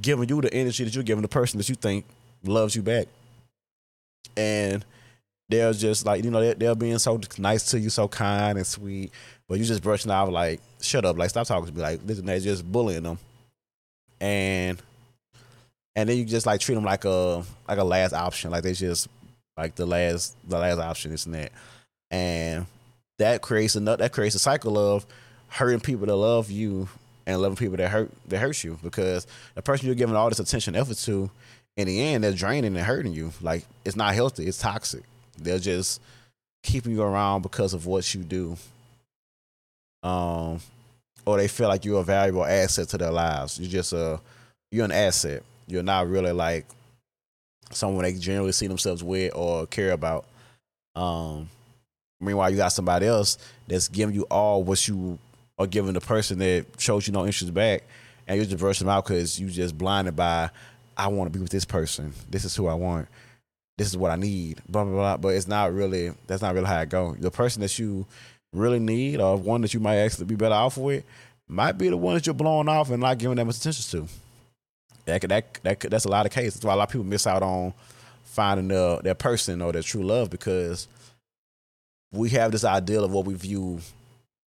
[0.00, 2.04] giving you the energy that you're giving the person that you think
[2.42, 3.06] loves you back.
[4.36, 4.84] And
[5.48, 8.66] they're just like, you know, they're, they're being so nice to you, so kind and
[8.66, 9.12] sweet,
[9.48, 12.18] but you just brushing off like, shut up, like stop talking to me, like this
[12.18, 13.18] and that, just bullying them.
[14.20, 14.80] And
[15.96, 18.72] and then you just like treat them like a like a last option, like they
[18.72, 19.08] just
[19.56, 21.52] like the last the last option, this and that,
[22.10, 22.66] and
[23.18, 25.06] that creates another that creates a cycle of
[25.48, 26.88] hurting people that love you
[27.26, 30.40] and loving people that hurt that hurt you because the person you're giving all this
[30.40, 31.30] attention effort to,
[31.76, 33.32] in the end, they're draining and hurting you.
[33.40, 34.46] Like it's not healthy.
[34.46, 35.04] It's toxic.
[35.38, 36.00] They're just
[36.62, 38.56] keeping you around because of what you do.
[40.04, 40.60] Um,
[41.26, 43.58] or they feel like you're a valuable asset to their lives.
[43.58, 44.20] You're just a
[44.70, 45.42] you're an asset.
[45.66, 46.66] You're not really like
[47.70, 50.26] someone they generally see themselves with or care about.
[50.94, 51.48] Um,
[52.20, 55.18] meanwhile, you got somebody else that's giving you all what you
[55.58, 57.84] are giving the person that shows you no interest back,
[58.26, 60.50] and you just brush them out because you just blinded by,
[60.96, 62.12] I want to be with this person.
[62.28, 63.08] This is who I want.
[63.78, 64.60] This is what I need.
[64.68, 65.16] Blah blah blah.
[65.16, 66.12] But it's not really.
[66.26, 67.16] That's not really how it goes.
[67.18, 68.06] The person that you
[68.54, 71.04] really need, or one that you might actually be better off with,
[71.48, 74.08] might be the one that you're blowing off and not giving that much attention to
[75.06, 76.54] that could, that that could, that's a lot of cases.
[76.54, 77.74] That's why a lot of people miss out on
[78.24, 80.88] finding their their person or their true love because
[82.12, 83.80] we have this ideal of what we view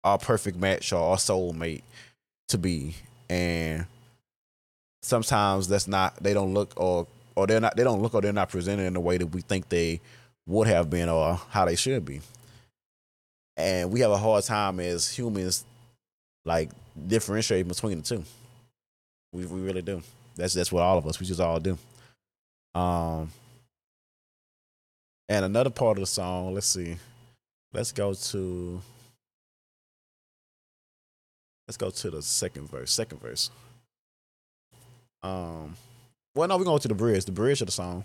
[0.03, 1.81] our perfect match or our soulmate
[2.49, 2.95] to be,
[3.29, 3.85] and
[5.01, 6.15] sometimes that's not.
[6.21, 7.75] They don't look or or they're not.
[7.75, 9.99] They don't look or they're not presented in the way that we think they
[10.47, 12.21] would have been or how they should be.
[13.57, 15.63] And we have a hard time as humans,
[16.43, 16.69] like
[17.07, 18.23] differentiating between the two.
[19.31, 20.01] We we really do.
[20.35, 21.77] That's that's what all of us we just all do.
[22.73, 23.31] Um,
[25.29, 26.53] and another part of the song.
[26.53, 26.97] Let's see.
[27.73, 28.81] Let's go to.
[31.67, 32.91] Let's go to the second verse.
[32.91, 33.49] Second verse.
[35.23, 35.75] Um,
[36.35, 37.25] well, no, we're going to the bridge.
[37.25, 38.03] The bridge of the song.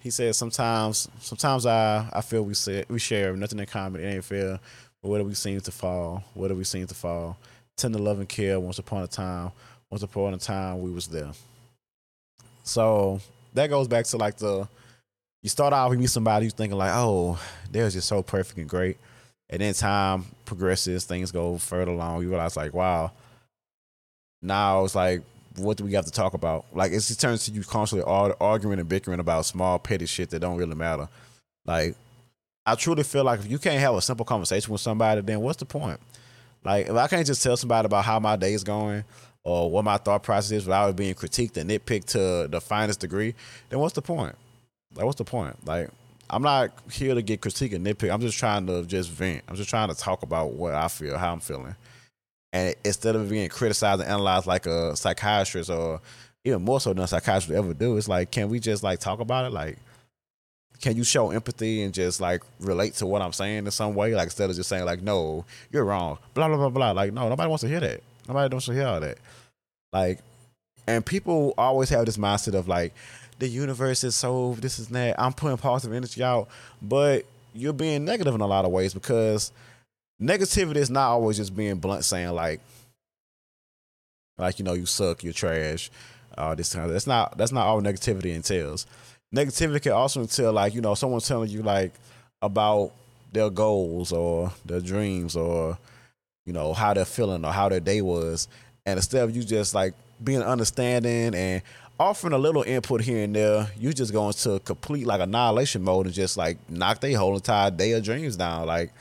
[0.00, 4.00] He says, "Sometimes, sometimes I, I feel we say we share nothing in common.
[4.00, 4.58] It ain't fair.
[5.02, 6.24] Where do we seem to fall?
[6.34, 7.36] Where do we seem to fall?
[7.76, 8.58] Tender love and care.
[8.58, 9.52] Once upon a time,
[9.90, 11.32] once upon a time, we was there."
[12.62, 13.20] So
[13.54, 14.68] that goes back to like the
[15.42, 17.38] you start out, you meet somebody who's thinking like, oh,
[17.70, 18.96] they're just so perfect and great.
[19.50, 22.22] And then time progresses, things go further along.
[22.22, 23.10] You realize like, wow.
[24.40, 25.22] Now it's like,
[25.56, 26.64] what do we have to talk about?
[26.72, 28.06] Like it turns to you constantly
[28.40, 31.08] arguing and bickering about small petty shit that don't really matter.
[31.66, 31.96] Like
[32.64, 35.58] I truly feel like if you can't have a simple conversation with somebody, then what's
[35.58, 35.98] the point?
[36.64, 39.04] Like if I can't just tell somebody about how my day is going
[39.44, 43.34] or what my thought process is without being critiqued and nitpicked to the finest degree,
[43.68, 44.36] then what's the point?
[44.94, 45.56] Like, what's the point?
[45.66, 45.88] Like,
[46.30, 48.12] I'm not here to get critiqued and nitpicked.
[48.12, 49.42] I'm just trying to just vent.
[49.48, 51.74] I'm just trying to talk about what I feel, how I'm feeling.
[52.52, 56.00] And instead of being criticized and analyzed like a psychiatrist or
[56.44, 59.00] even more so than a psychiatrist would ever do, it's like, can we just like
[59.00, 59.52] talk about it?
[59.52, 59.78] Like,
[60.82, 64.14] can you show empathy and just like relate to what I'm saying in some way?
[64.14, 66.90] Like instead of just saying like, no, you're wrong, blah blah blah blah.
[66.90, 68.02] Like, no, nobody wants to hear that.
[68.28, 69.18] Nobody wants to hear all that.
[69.92, 70.18] Like,
[70.86, 72.92] and people always have this mindset of like,
[73.38, 75.18] the universe is so this is that.
[75.18, 76.48] I'm putting positive energy out,
[76.82, 79.52] but you're being negative in a lot of ways because
[80.20, 82.60] negativity is not always just being blunt saying like,
[84.36, 85.92] like you know you suck, you're trash,
[86.36, 88.84] uh, this kind of that's not that's not all negativity entails.
[89.34, 91.92] Negativity can also entail like you know someone telling you like
[92.40, 92.92] about
[93.32, 95.78] their goals or their dreams or
[96.44, 98.48] you know how they're feeling or how their day was,
[98.84, 101.62] and instead of you just like being understanding and
[101.98, 106.06] offering a little input here and there, you just go into complete like annihilation mode
[106.06, 108.66] and just like knock their whole entire day of dreams down.
[108.66, 108.92] Like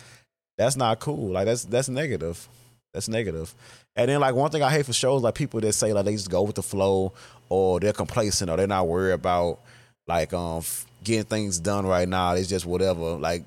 [0.57, 1.29] that's not cool.
[1.29, 2.47] Like that's that's negative.
[2.93, 3.53] That's negative.
[3.95, 6.13] And then like one thing I hate for shows like people that say like they
[6.13, 7.13] just go with the flow
[7.49, 9.59] or they're complacent or they're not worried about
[10.07, 10.63] like um
[11.03, 12.33] getting things done right now.
[12.33, 13.15] It's just whatever.
[13.15, 13.43] Like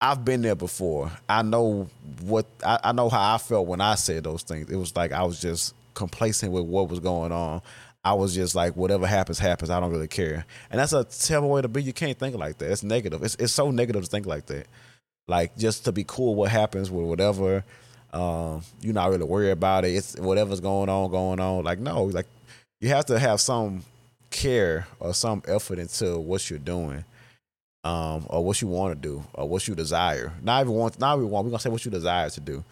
[0.00, 1.10] I've been there before.
[1.28, 1.88] I know
[2.22, 4.70] what I, I know how I felt when I said those things.
[4.70, 7.62] It was like I was just complacent with what was going on.
[8.04, 9.70] I was just like, whatever happens, happens.
[9.70, 10.46] I don't really care.
[10.70, 11.82] And that's a terrible way to be.
[11.82, 12.70] You can't think like that.
[12.70, 13.22] It's negative.
[13.22, 14.66] It's it's so negative to think like that.
[15.26, 17.64] Like just to be cool, what happens with whatever.
[18.12, 19.88] Um, you're not really worried about it.
[19.88, 21.64] It's whatever's going on, going on.
[21.64, 22.26] Like no, like
[22.80, 23.82] you have to have some
[24.30, 27.04] care or some effort into what you're doing,
[27.84, 30.32] um, or what you want to do, or what you desire.
[30.42, 31.44] Not even want, not even want.
[31.44, 32.64] We're gonna say what you desire to do,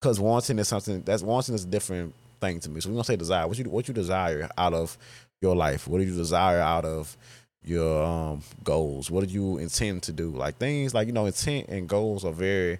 [0.00, 2.80] because wanting is something that's wanting is a different thing to me.
[2.80, 3.46] So we're gonna say desire.
[3.46, 4.96] What you what you desire out of
[5.40, 5.88] your life?
[5.88, 7.16] What do you desire out of
[7.62, 9.10] your um, goals?
[9.10, 10.30] What do you intend to do?
[10.30, 12.78] Like things like you know, intent and goals are very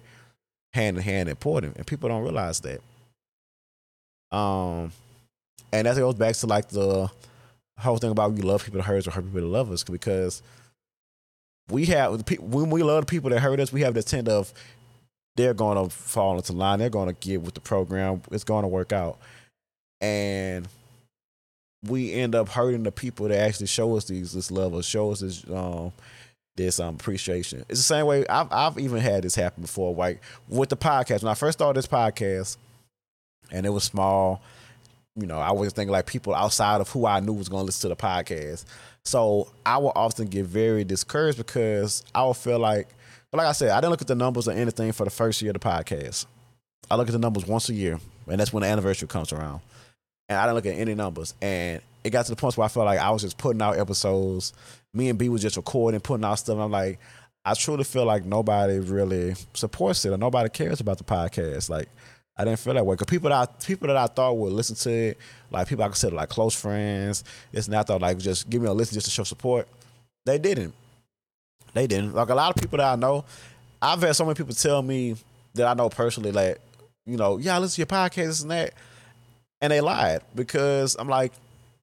[0.73, 2.81] hand in hand important, and people don't realize that.
[4.35, 4.91] Um,
[5.73, 7.09] and that goes back to like the
[7.81, 9.83] whole thing about we love people that hurt us or hurt people that love us
[9.83, 10.41] because
[11.69, 14.53] we have when we love the people that hurt us, we have the intent of
[15.35, 16.79] they're going to fall into line.
[16.79, 18.21] They're going to get with the program.
[18.31, 19.17] It's going to work out,
[20.01, 20.67] and
[21.87, 25.11] we end up hurting the people that actually show us these this love or show
[25.11, 25.91] us this um
[26.55, 27.59] this um appreciation.
[27.69, 29.93] It's the same way I've I've even had this happen before.
[29.95, 32.57] Like with the podcast, when I first started this podcast,
[33.51, 34.41] and it was small,
[35.15, 37.65] you know, I was thinking like people outside of who I knew was going to
[37.65, 38.65] listen to the podcast.
[39.03, 42.87] So I would often get very discouraged because I would feel like,
[43.33, 45.51] like I said, I didn't look at the numbers or anything for the first year
[45.51, 46.25] of the podcast.
[46.89, 49.61] I look at the numbers once a year, and that's when the anniversary comes around.
[50.27, 52.67] And I didn't look at any numbers, and it got to the point where I
[52.67, 54.53] felt like I was just putting out episodes.
[54.93, 56.57] Me and B was just recording, putting out stuff.
[56.57, 56.99] I'm like,
[57.45, 61.69] I truly feel like nobody really supports it or nobody cares about the podcast.
[61.69, 61.87] Like,
[62.41, 64.75] I didn't feel that way because people that I, people that I thought would listen
[64.77, 65.17] to it,
[65.51, 67.23] like people I consider like close friends,
[67.53, 69.67] it's not thought like just give me a listen just to show support.
[70.25, 70.73] They didn't.
[71.75, 72.15] They didn't.
[72.15, 73.25] Like a lot of people that I know,
[73.79, 75.17] I've had so many people tell me
[75.53, 76.59] that I know personally, like,
[77.05, 78.73] you know, yeah, I listen to your podcast and that,
[79.61, 81.33] and they lied because I'm like,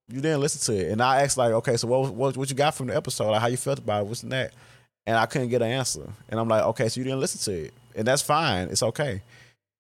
[0.08, 0.90] you didn't listen to it.
[0.90, 3.30] And I asked like, okay, so what what, what you got from the episode?
[3.30, 4.08] Like how you felt about it?
[4.08, 4.54] What's that?
[5.06, 6.12] And I couldn't get an answer.
[6.28, 8.70] And I'm like, okay, so you didn't listen to it, and that's fine.
[8.70, 9.22] It's okay.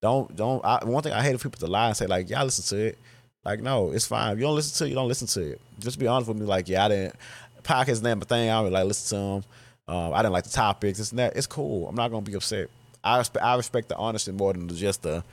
[0.00, 0.64] Don't don't.
[0.64, 2.86] I, one thing I hate if people to lie and say like, I listen to
[2.86, 2.98] it.
[3.44, 4.32] Like, no, it's fine.
[4.32, 5.60] If you don't listen to it, you don't listen to it.
[5.78, 6.46] Just be honest with me.
[6.46, 7.14] Like, yeah, I didn't.
[7.62, 8.50] Podcast name a thing.
[8.50, 9.96] I don't really like listen to them.
[9.96, 10.98] Um, I didn't like the topics.
[10.98, 11.36] It's that.
[11.36, 11.88] It's cool.
[11.88, 12.68] I'm not gonna be upset.
[13.02, 13.44] I respect.
[13.44, 15.24] I respect the honesty more than just the.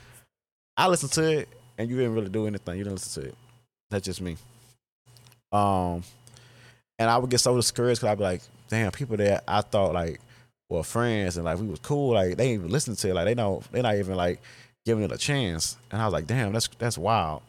[0.76, 1.48] I listen to it,
[1.78, 2.78] and you didn't really do anything.
[2.78, 3.34] You didn't listen to it.
[3.90, 4.36] That's just me.
[5.52, 6.02] Um,
[6.98, 9.94] and I would get so discouraged because I'd be like, damn, people that I thought
[9.94, 10.20] like
[10.68, 13.34] were friends and like we was cool, like they even listen to it, like they
[13.34, 14.40] know they're not even like
[14.84, 15.76] giving it a chance.
[15.90, 17.42] And I was like, damn, that's that's wild.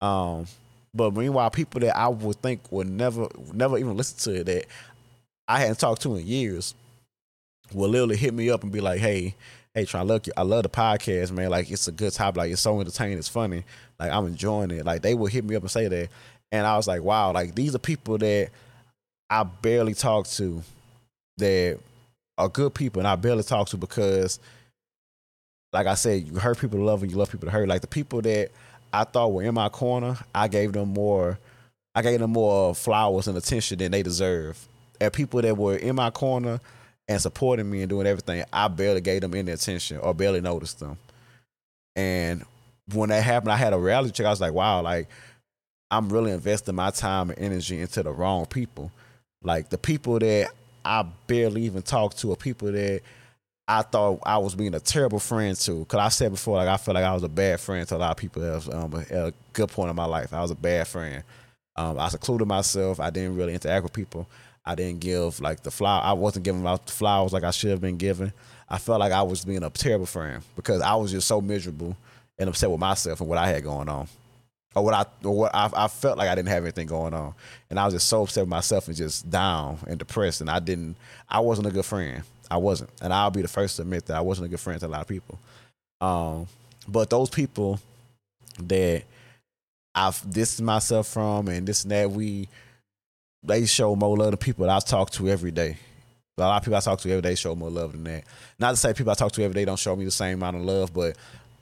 [0.00, 0.46] Um,
[0.94, 4.66] but meanwhile, people that I would think would never never even listen to it that
[5.48, 6.74] I hadn't talked to in years
[7.72, 9.34] will literally hit me up and be like, hey,
[9.74, 11.50] hey, try look, I love the podcast, man.
[11.50, 13.64] Like it's a good topic, like it's so entertaining, it's funny.
[13.98, 14.84] Like I'm enjoying it.
[14.84, 16.08] Like they would hit me up and say that.
[16.52, 18.50] And I was like, wow, like these are people that
[19.28, 20.62] I barely talk to
[21.38, 21.80] that
[22.36, 24.38] are good people and I barely talk to because
[25.72, 27.68] like I said, you hurt people to love and you love people to hurt.
[27.68, 28.50] Like the people that
[28.92, 31.38] I thought were in my corner, I gave them more
[31.94, 34.66] I gave them more flowers and attention than they deserve.
[35.00, 36.60] And people that were in my corner
[37.06, 40.80] and supporting me and doing everything, I barely gave them any attention or barely noticed
[40.80, 40.96] them.
[41.94, 42.44] And
[42.92, 44.26] when that happened, I had a reality check.
[44.26, 45.08] I was like, wow, like
[45.90, 48.90] I'm really investing my time and energy into the wrong people.
[49.42, 50.50] Like the people that
[50.84, 53.02] I barely even talk to, or people that
[53.66, 55.84] I thought I was being a terrible friend to.
[55.86, 57.98] Cause I said before, like I felt like I was a bad friend to a
[57.98, 58.42] lot of people.
[58.72, 60.32] Um, at a good point in my life.
[60.32, 61.22] I was a bad friend.
[61.76, 63.00] Um, I secluded myself.
[63.00, 64.28] I didn't really interact with people.
[64.64, 66.02] I didn't give like the flower.
[66.04, 68.32] I wasn't giving out the flowers like I should have been given.
[68.68, 71.96] I felt like I was being a terrible friend because I was just so miserable
[72.38, 74.08] and upset with myself and what I had going on
[74.74, 77.34] or what I or what I, I, felt like I didn't have anything going on,
[77.70, 80.58] and I was just so upset with myself and just down and depressed, and I
[80.58, 80.96] didn't,
[81.28, 82.22] I wasn't a good friend.
[82.50, 84.78] I wasn't, and I'll be the first to admit that I wasn't a good friend
[84.80, 85.38] to a lot of people.
[86.00, 86.46] Um,
[86.86, 87.80] but those people
[88.58, 89.04] that
[89.94, 92.10] I've distanced myself from and this and that.
[92.10, 92.48] We
[93.42, 95.76] they show more love to people that I talk to every day.
[96.36, 98.24] A lot of people I talk to every day show more love than that.
[98.58, 100.56] Not to say people I talk to every day don't show me the same amount
[100.56, 101.16] of love, but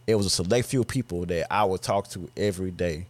[0.07, 3.07] it was a select few people that I would talk to every day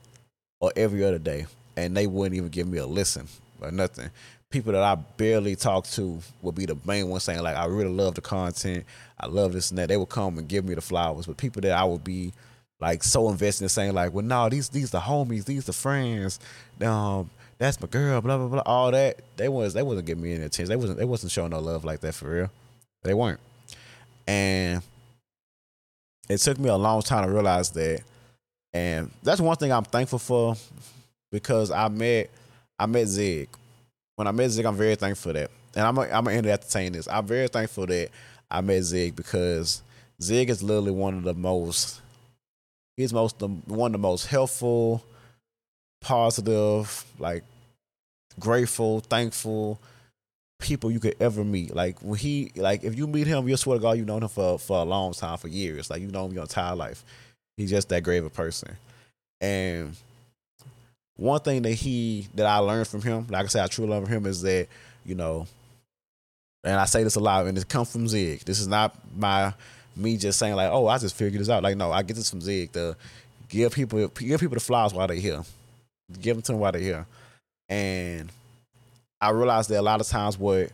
[0.61, 3.28] or every other day, and they wouldn't even give me a listen
[3.61, 4.11] or nothing.
[4.51, 7.90] People that I barely talk to would be the main ones saying like, "I really
[7.90, 8.84] love the content,
[9.18, 11.62] I love this and that." They would come and give me the flowers, but people
[11.62, 12.32] that I would be
[12.78, 16.38] like so invested in saying like, "Well, no, these these the homies, these the friends,
[16.82, 20.34] um, that's my girl, blah blah blah, all that." They was they wasn't giving me
[20.34, 20.68] any attention.
[20.68, 22.51] They wasn't they wasn't showing no love like that for real.
[23.05, 23.40] They weren't,
[24.26, 24.82] and
[26.33, 28.03] it took me a long time to realize that.
[28.72, 30.57] And that's one thing I'm thankful for
[31.30, 32.30] because I met
[32.78, 33.49] I met Zig.
[34.16, 35.51] When I met Zig, I'm very thankful for that.
[35.74, 37.09] And I'm I'm gonna end it saying this.
[37.09, 38.11] I'm very thankful that
[38.51, 39.83] I met Zig because
[40.20, 42.01] Zig is literally one of the most
[42.97, 45.03] he's most the one of the most helpful,
[46.01, 47.45] positive, like
[48.39, 49.78] grateful, thankful
[50.62, 51.74] people you could ever meet.
[51.74, 54.28] Like when he like if you meet him, you swear to God you know him
[54.28, 55.90] for for a long time, for years.
[55.90, 57.04] Like you know him your entire life.
[57.56, 58.76] He's just that great of a person.
[59.40, 59.96] And
[61.16, 64.08] one thing that he that I learned from him, like I said, I truly love
[64.08, 64.68] him is that,
[65.04, 65.46] you know,
[66.64, 68.40] and I say this a lot, and it comes from Zig.
[68.40, 69.52] This is not my
[69.96, 71.62] me just saying like, oh, I just figured this out.
[71.62, 72.96] Like, no, I get this from Zig to
[73.48, 75.42] give people give people the flowers while they're here,
[76.20, 77.06] give them to them while they're here,
[77.68, 78.30] and
[79.22, 80.72] I realize that a lot of times what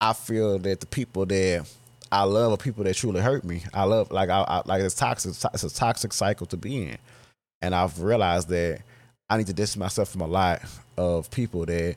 [0.00, 1.70] I feel that the people that
[2.10, 3.62] I love are people that truly hurt me.
[3.72, 5.34] I love like I, I like it's toxic.
[5.54, 6.98] It's a toxic cycle to be in,
[7.62, 8.82] and I've realized that
[9.30, 10.60] I need to distance myself from a lot
[10.98, 11.96] of people that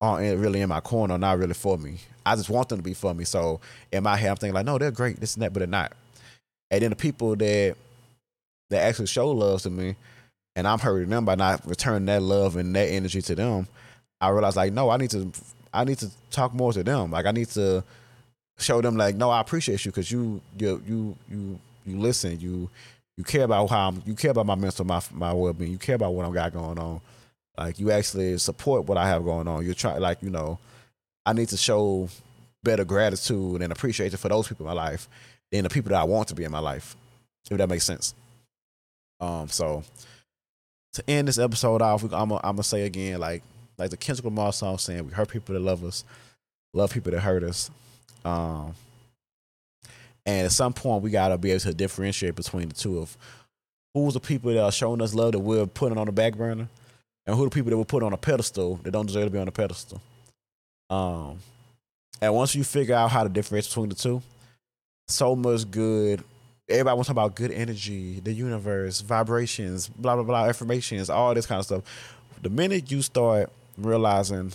[0.00, 1.98] aren't really in my corner, not really for me.
[2.24, 3.24] I just want them to be for me.
[3.24, 3.60] So
[3.92, 5.92] in my head, I'm thinking like, no, they're great, this and that, but they're not.
[6.70, 7.76] And then the people that
[8.70, 9.96] that actually show love to me,
[10.56, 13.68] and I'm hurting them by not returning that love and that energy to them.
[14.24, 15.30] I realized like, no, I need to,
[15.72, 17.10] I need to talk more to them.
[17.10, 17.84] Like I need to
[18.58, 22.70] show them like, no, I appreciate you because you, you, you, you, you listen, you,
[23.16, 25.70] you care about how I'm, you care about my mental, my my well being.
[25.70, 27.00] You care about what I got going on.
[27.56, 29.64] Like you actually support what I have going on.
[29.64, 30.58] You're trying, like you know,
[31.24, 32.08] I need to show
[32.62, 35.08] better gratitude and appreciation for those people in my life
[35.52, 36.96] than the people that I want to be in my life.
[37.50, 38.14] If that makes sense.
[39.20, 39.84] Um, so
[40.94, 43.42] to end this episode off, I'm gonna say again, like
[43.78, 46.04] like the Kendrick Lamar song saying, we hurt people that love us,
[46.72, 47.70] love people that hurt us.
[48.24, 48.74] Um,
[50.26, 53.16] and at some point, we gotta be able to differentiate between the two of
[53.92, 56.68] who's the people that are showing us love that we're putting on the back burner,
[57.26, 59.38] and who the people that we're putting on a pedestal that don't deserve to be
[59.38, 60.00] on a pedestal.
[60.90, 61.38] Um,
[62.20, 64.22] and once you figure out how to differentiate between the two,
[65.08, 66.22] so much good.
[66.68, 71.34] Everybody wants to talk about good energy, the universe, vibrations, blah blah blah, affirmations, all
[71.34, 71.82] this kind of stuff.
[72.42, 74.52] The minute you start realizing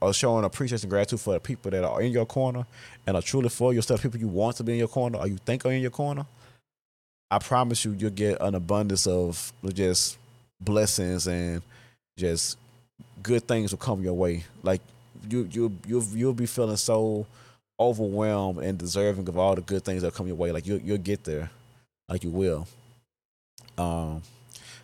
[0.00, 2.66] or showing appreciation and gratitude for the people that are in your corner
[3.06, 5.38] and are truly for yourself, people you want to be in your corner or you
[5.38, 6.26] think are in your corner,
[7.30, 10.18] I promise you, you'll get an abundance of just
[10.60, 11.62] blessings and
[12.16, 12.58] just
[13.22, 14.44] good things will come your way.
[14.62, 14.80] Like
[15.28, 17.26] you, you, you'll you'll be feeling so
[17.78, 20.52] overwhelmed and deserving of all the good things that come your way.
[20.52, 21.50] Like you, you'll get there,
[22.08, 22.66] like you will.
[23.76, 24.22] Um,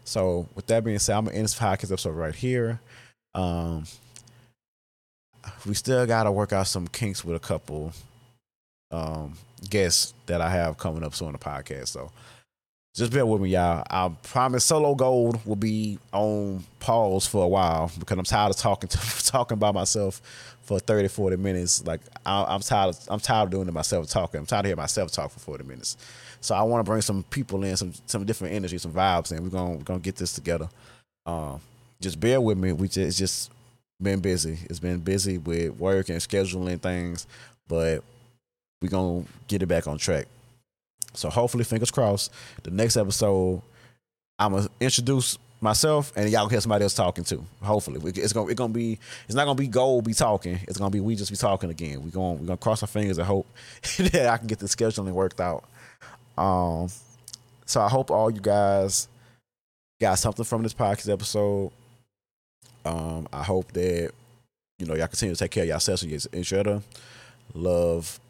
[0.04, 2.80] so with that being said, I'm gonna end this podcast episode right here.
[3.34, 3.84] Um,
[5.66, 7.92] we still got to work out some kinks with a couple
[8.90, 9.34] um,
[9.68, 11.88] guests that I have coming up soon on the podcast.
[11.88, 12.10] So
[12.94, 13.84] just bear with me, y'all.
[13.88, 18.56] I promise Solo Gold will be on pause for a while because I'm tired of
[18.56, 20.20] talking to talking by myself
[20.62, 21.86] for 30, 40 minutes.
[21.86, 22.90] Like I, am tired.
[22.90, 24.40] Of, I'm tired of doing it myself talking.
[24.40, 25.96] I'm tired of hearing myself talk for 40 minutes.
[26.42, 29.40] So I want to bring some people in, some some different energy, some vibes, and
[29.40, 30.68] we're gonna we're gonna get this together.
[31.24, 31.60] Um,
[32.02, 32.72] just bear with me.
[32.72, 33.50] We just it's just
[34.00, 34.58] been busy.
[34.64, 37.26] It's been busy with work and scheduling things,
[37.68, 38.02] but
[38.80, 40.26] we're gonna get it back on track.
[41.14, 42.32] So hopefully, fingers crossed,
[42.62, 43.62] the next episode
[44.38, 47.44] I'm gonna introduce myself and y'all hear somebody else talking too.
[47.62, 50.58] Hopefully, it's gonna it's gonna be it's not gonna be gold be talking.
[50.66, 52.02] It's gonna be we just be talking again.
[52.02, 53.46] We're gonna we're gonna cross our fingers and hope
[53.98, 55.64] that I can get the scheduling worked out.
[56.36, 56.88] Um,
[57.66, 59.06] so I hope all you guys
[60.00, 61.70] got something from this podcast episode.
[62.84, 64.10] Um, I hope that
[64.78, 66.82] you know y'all continue to take care of yourselves and each other.
[67.54, 68.20] Love,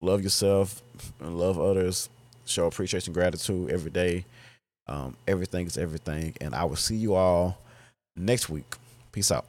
[0.00, 0.82] love yourself
[1.20, 2.08] and love others.
[2.44, 4.24] Show appreciation, and gratitude every day.
[4.86, 7.58] Um, everything is everything, and I will see you all
[8.16, 8.76] next week.
[9.12, 9.46] Peace out.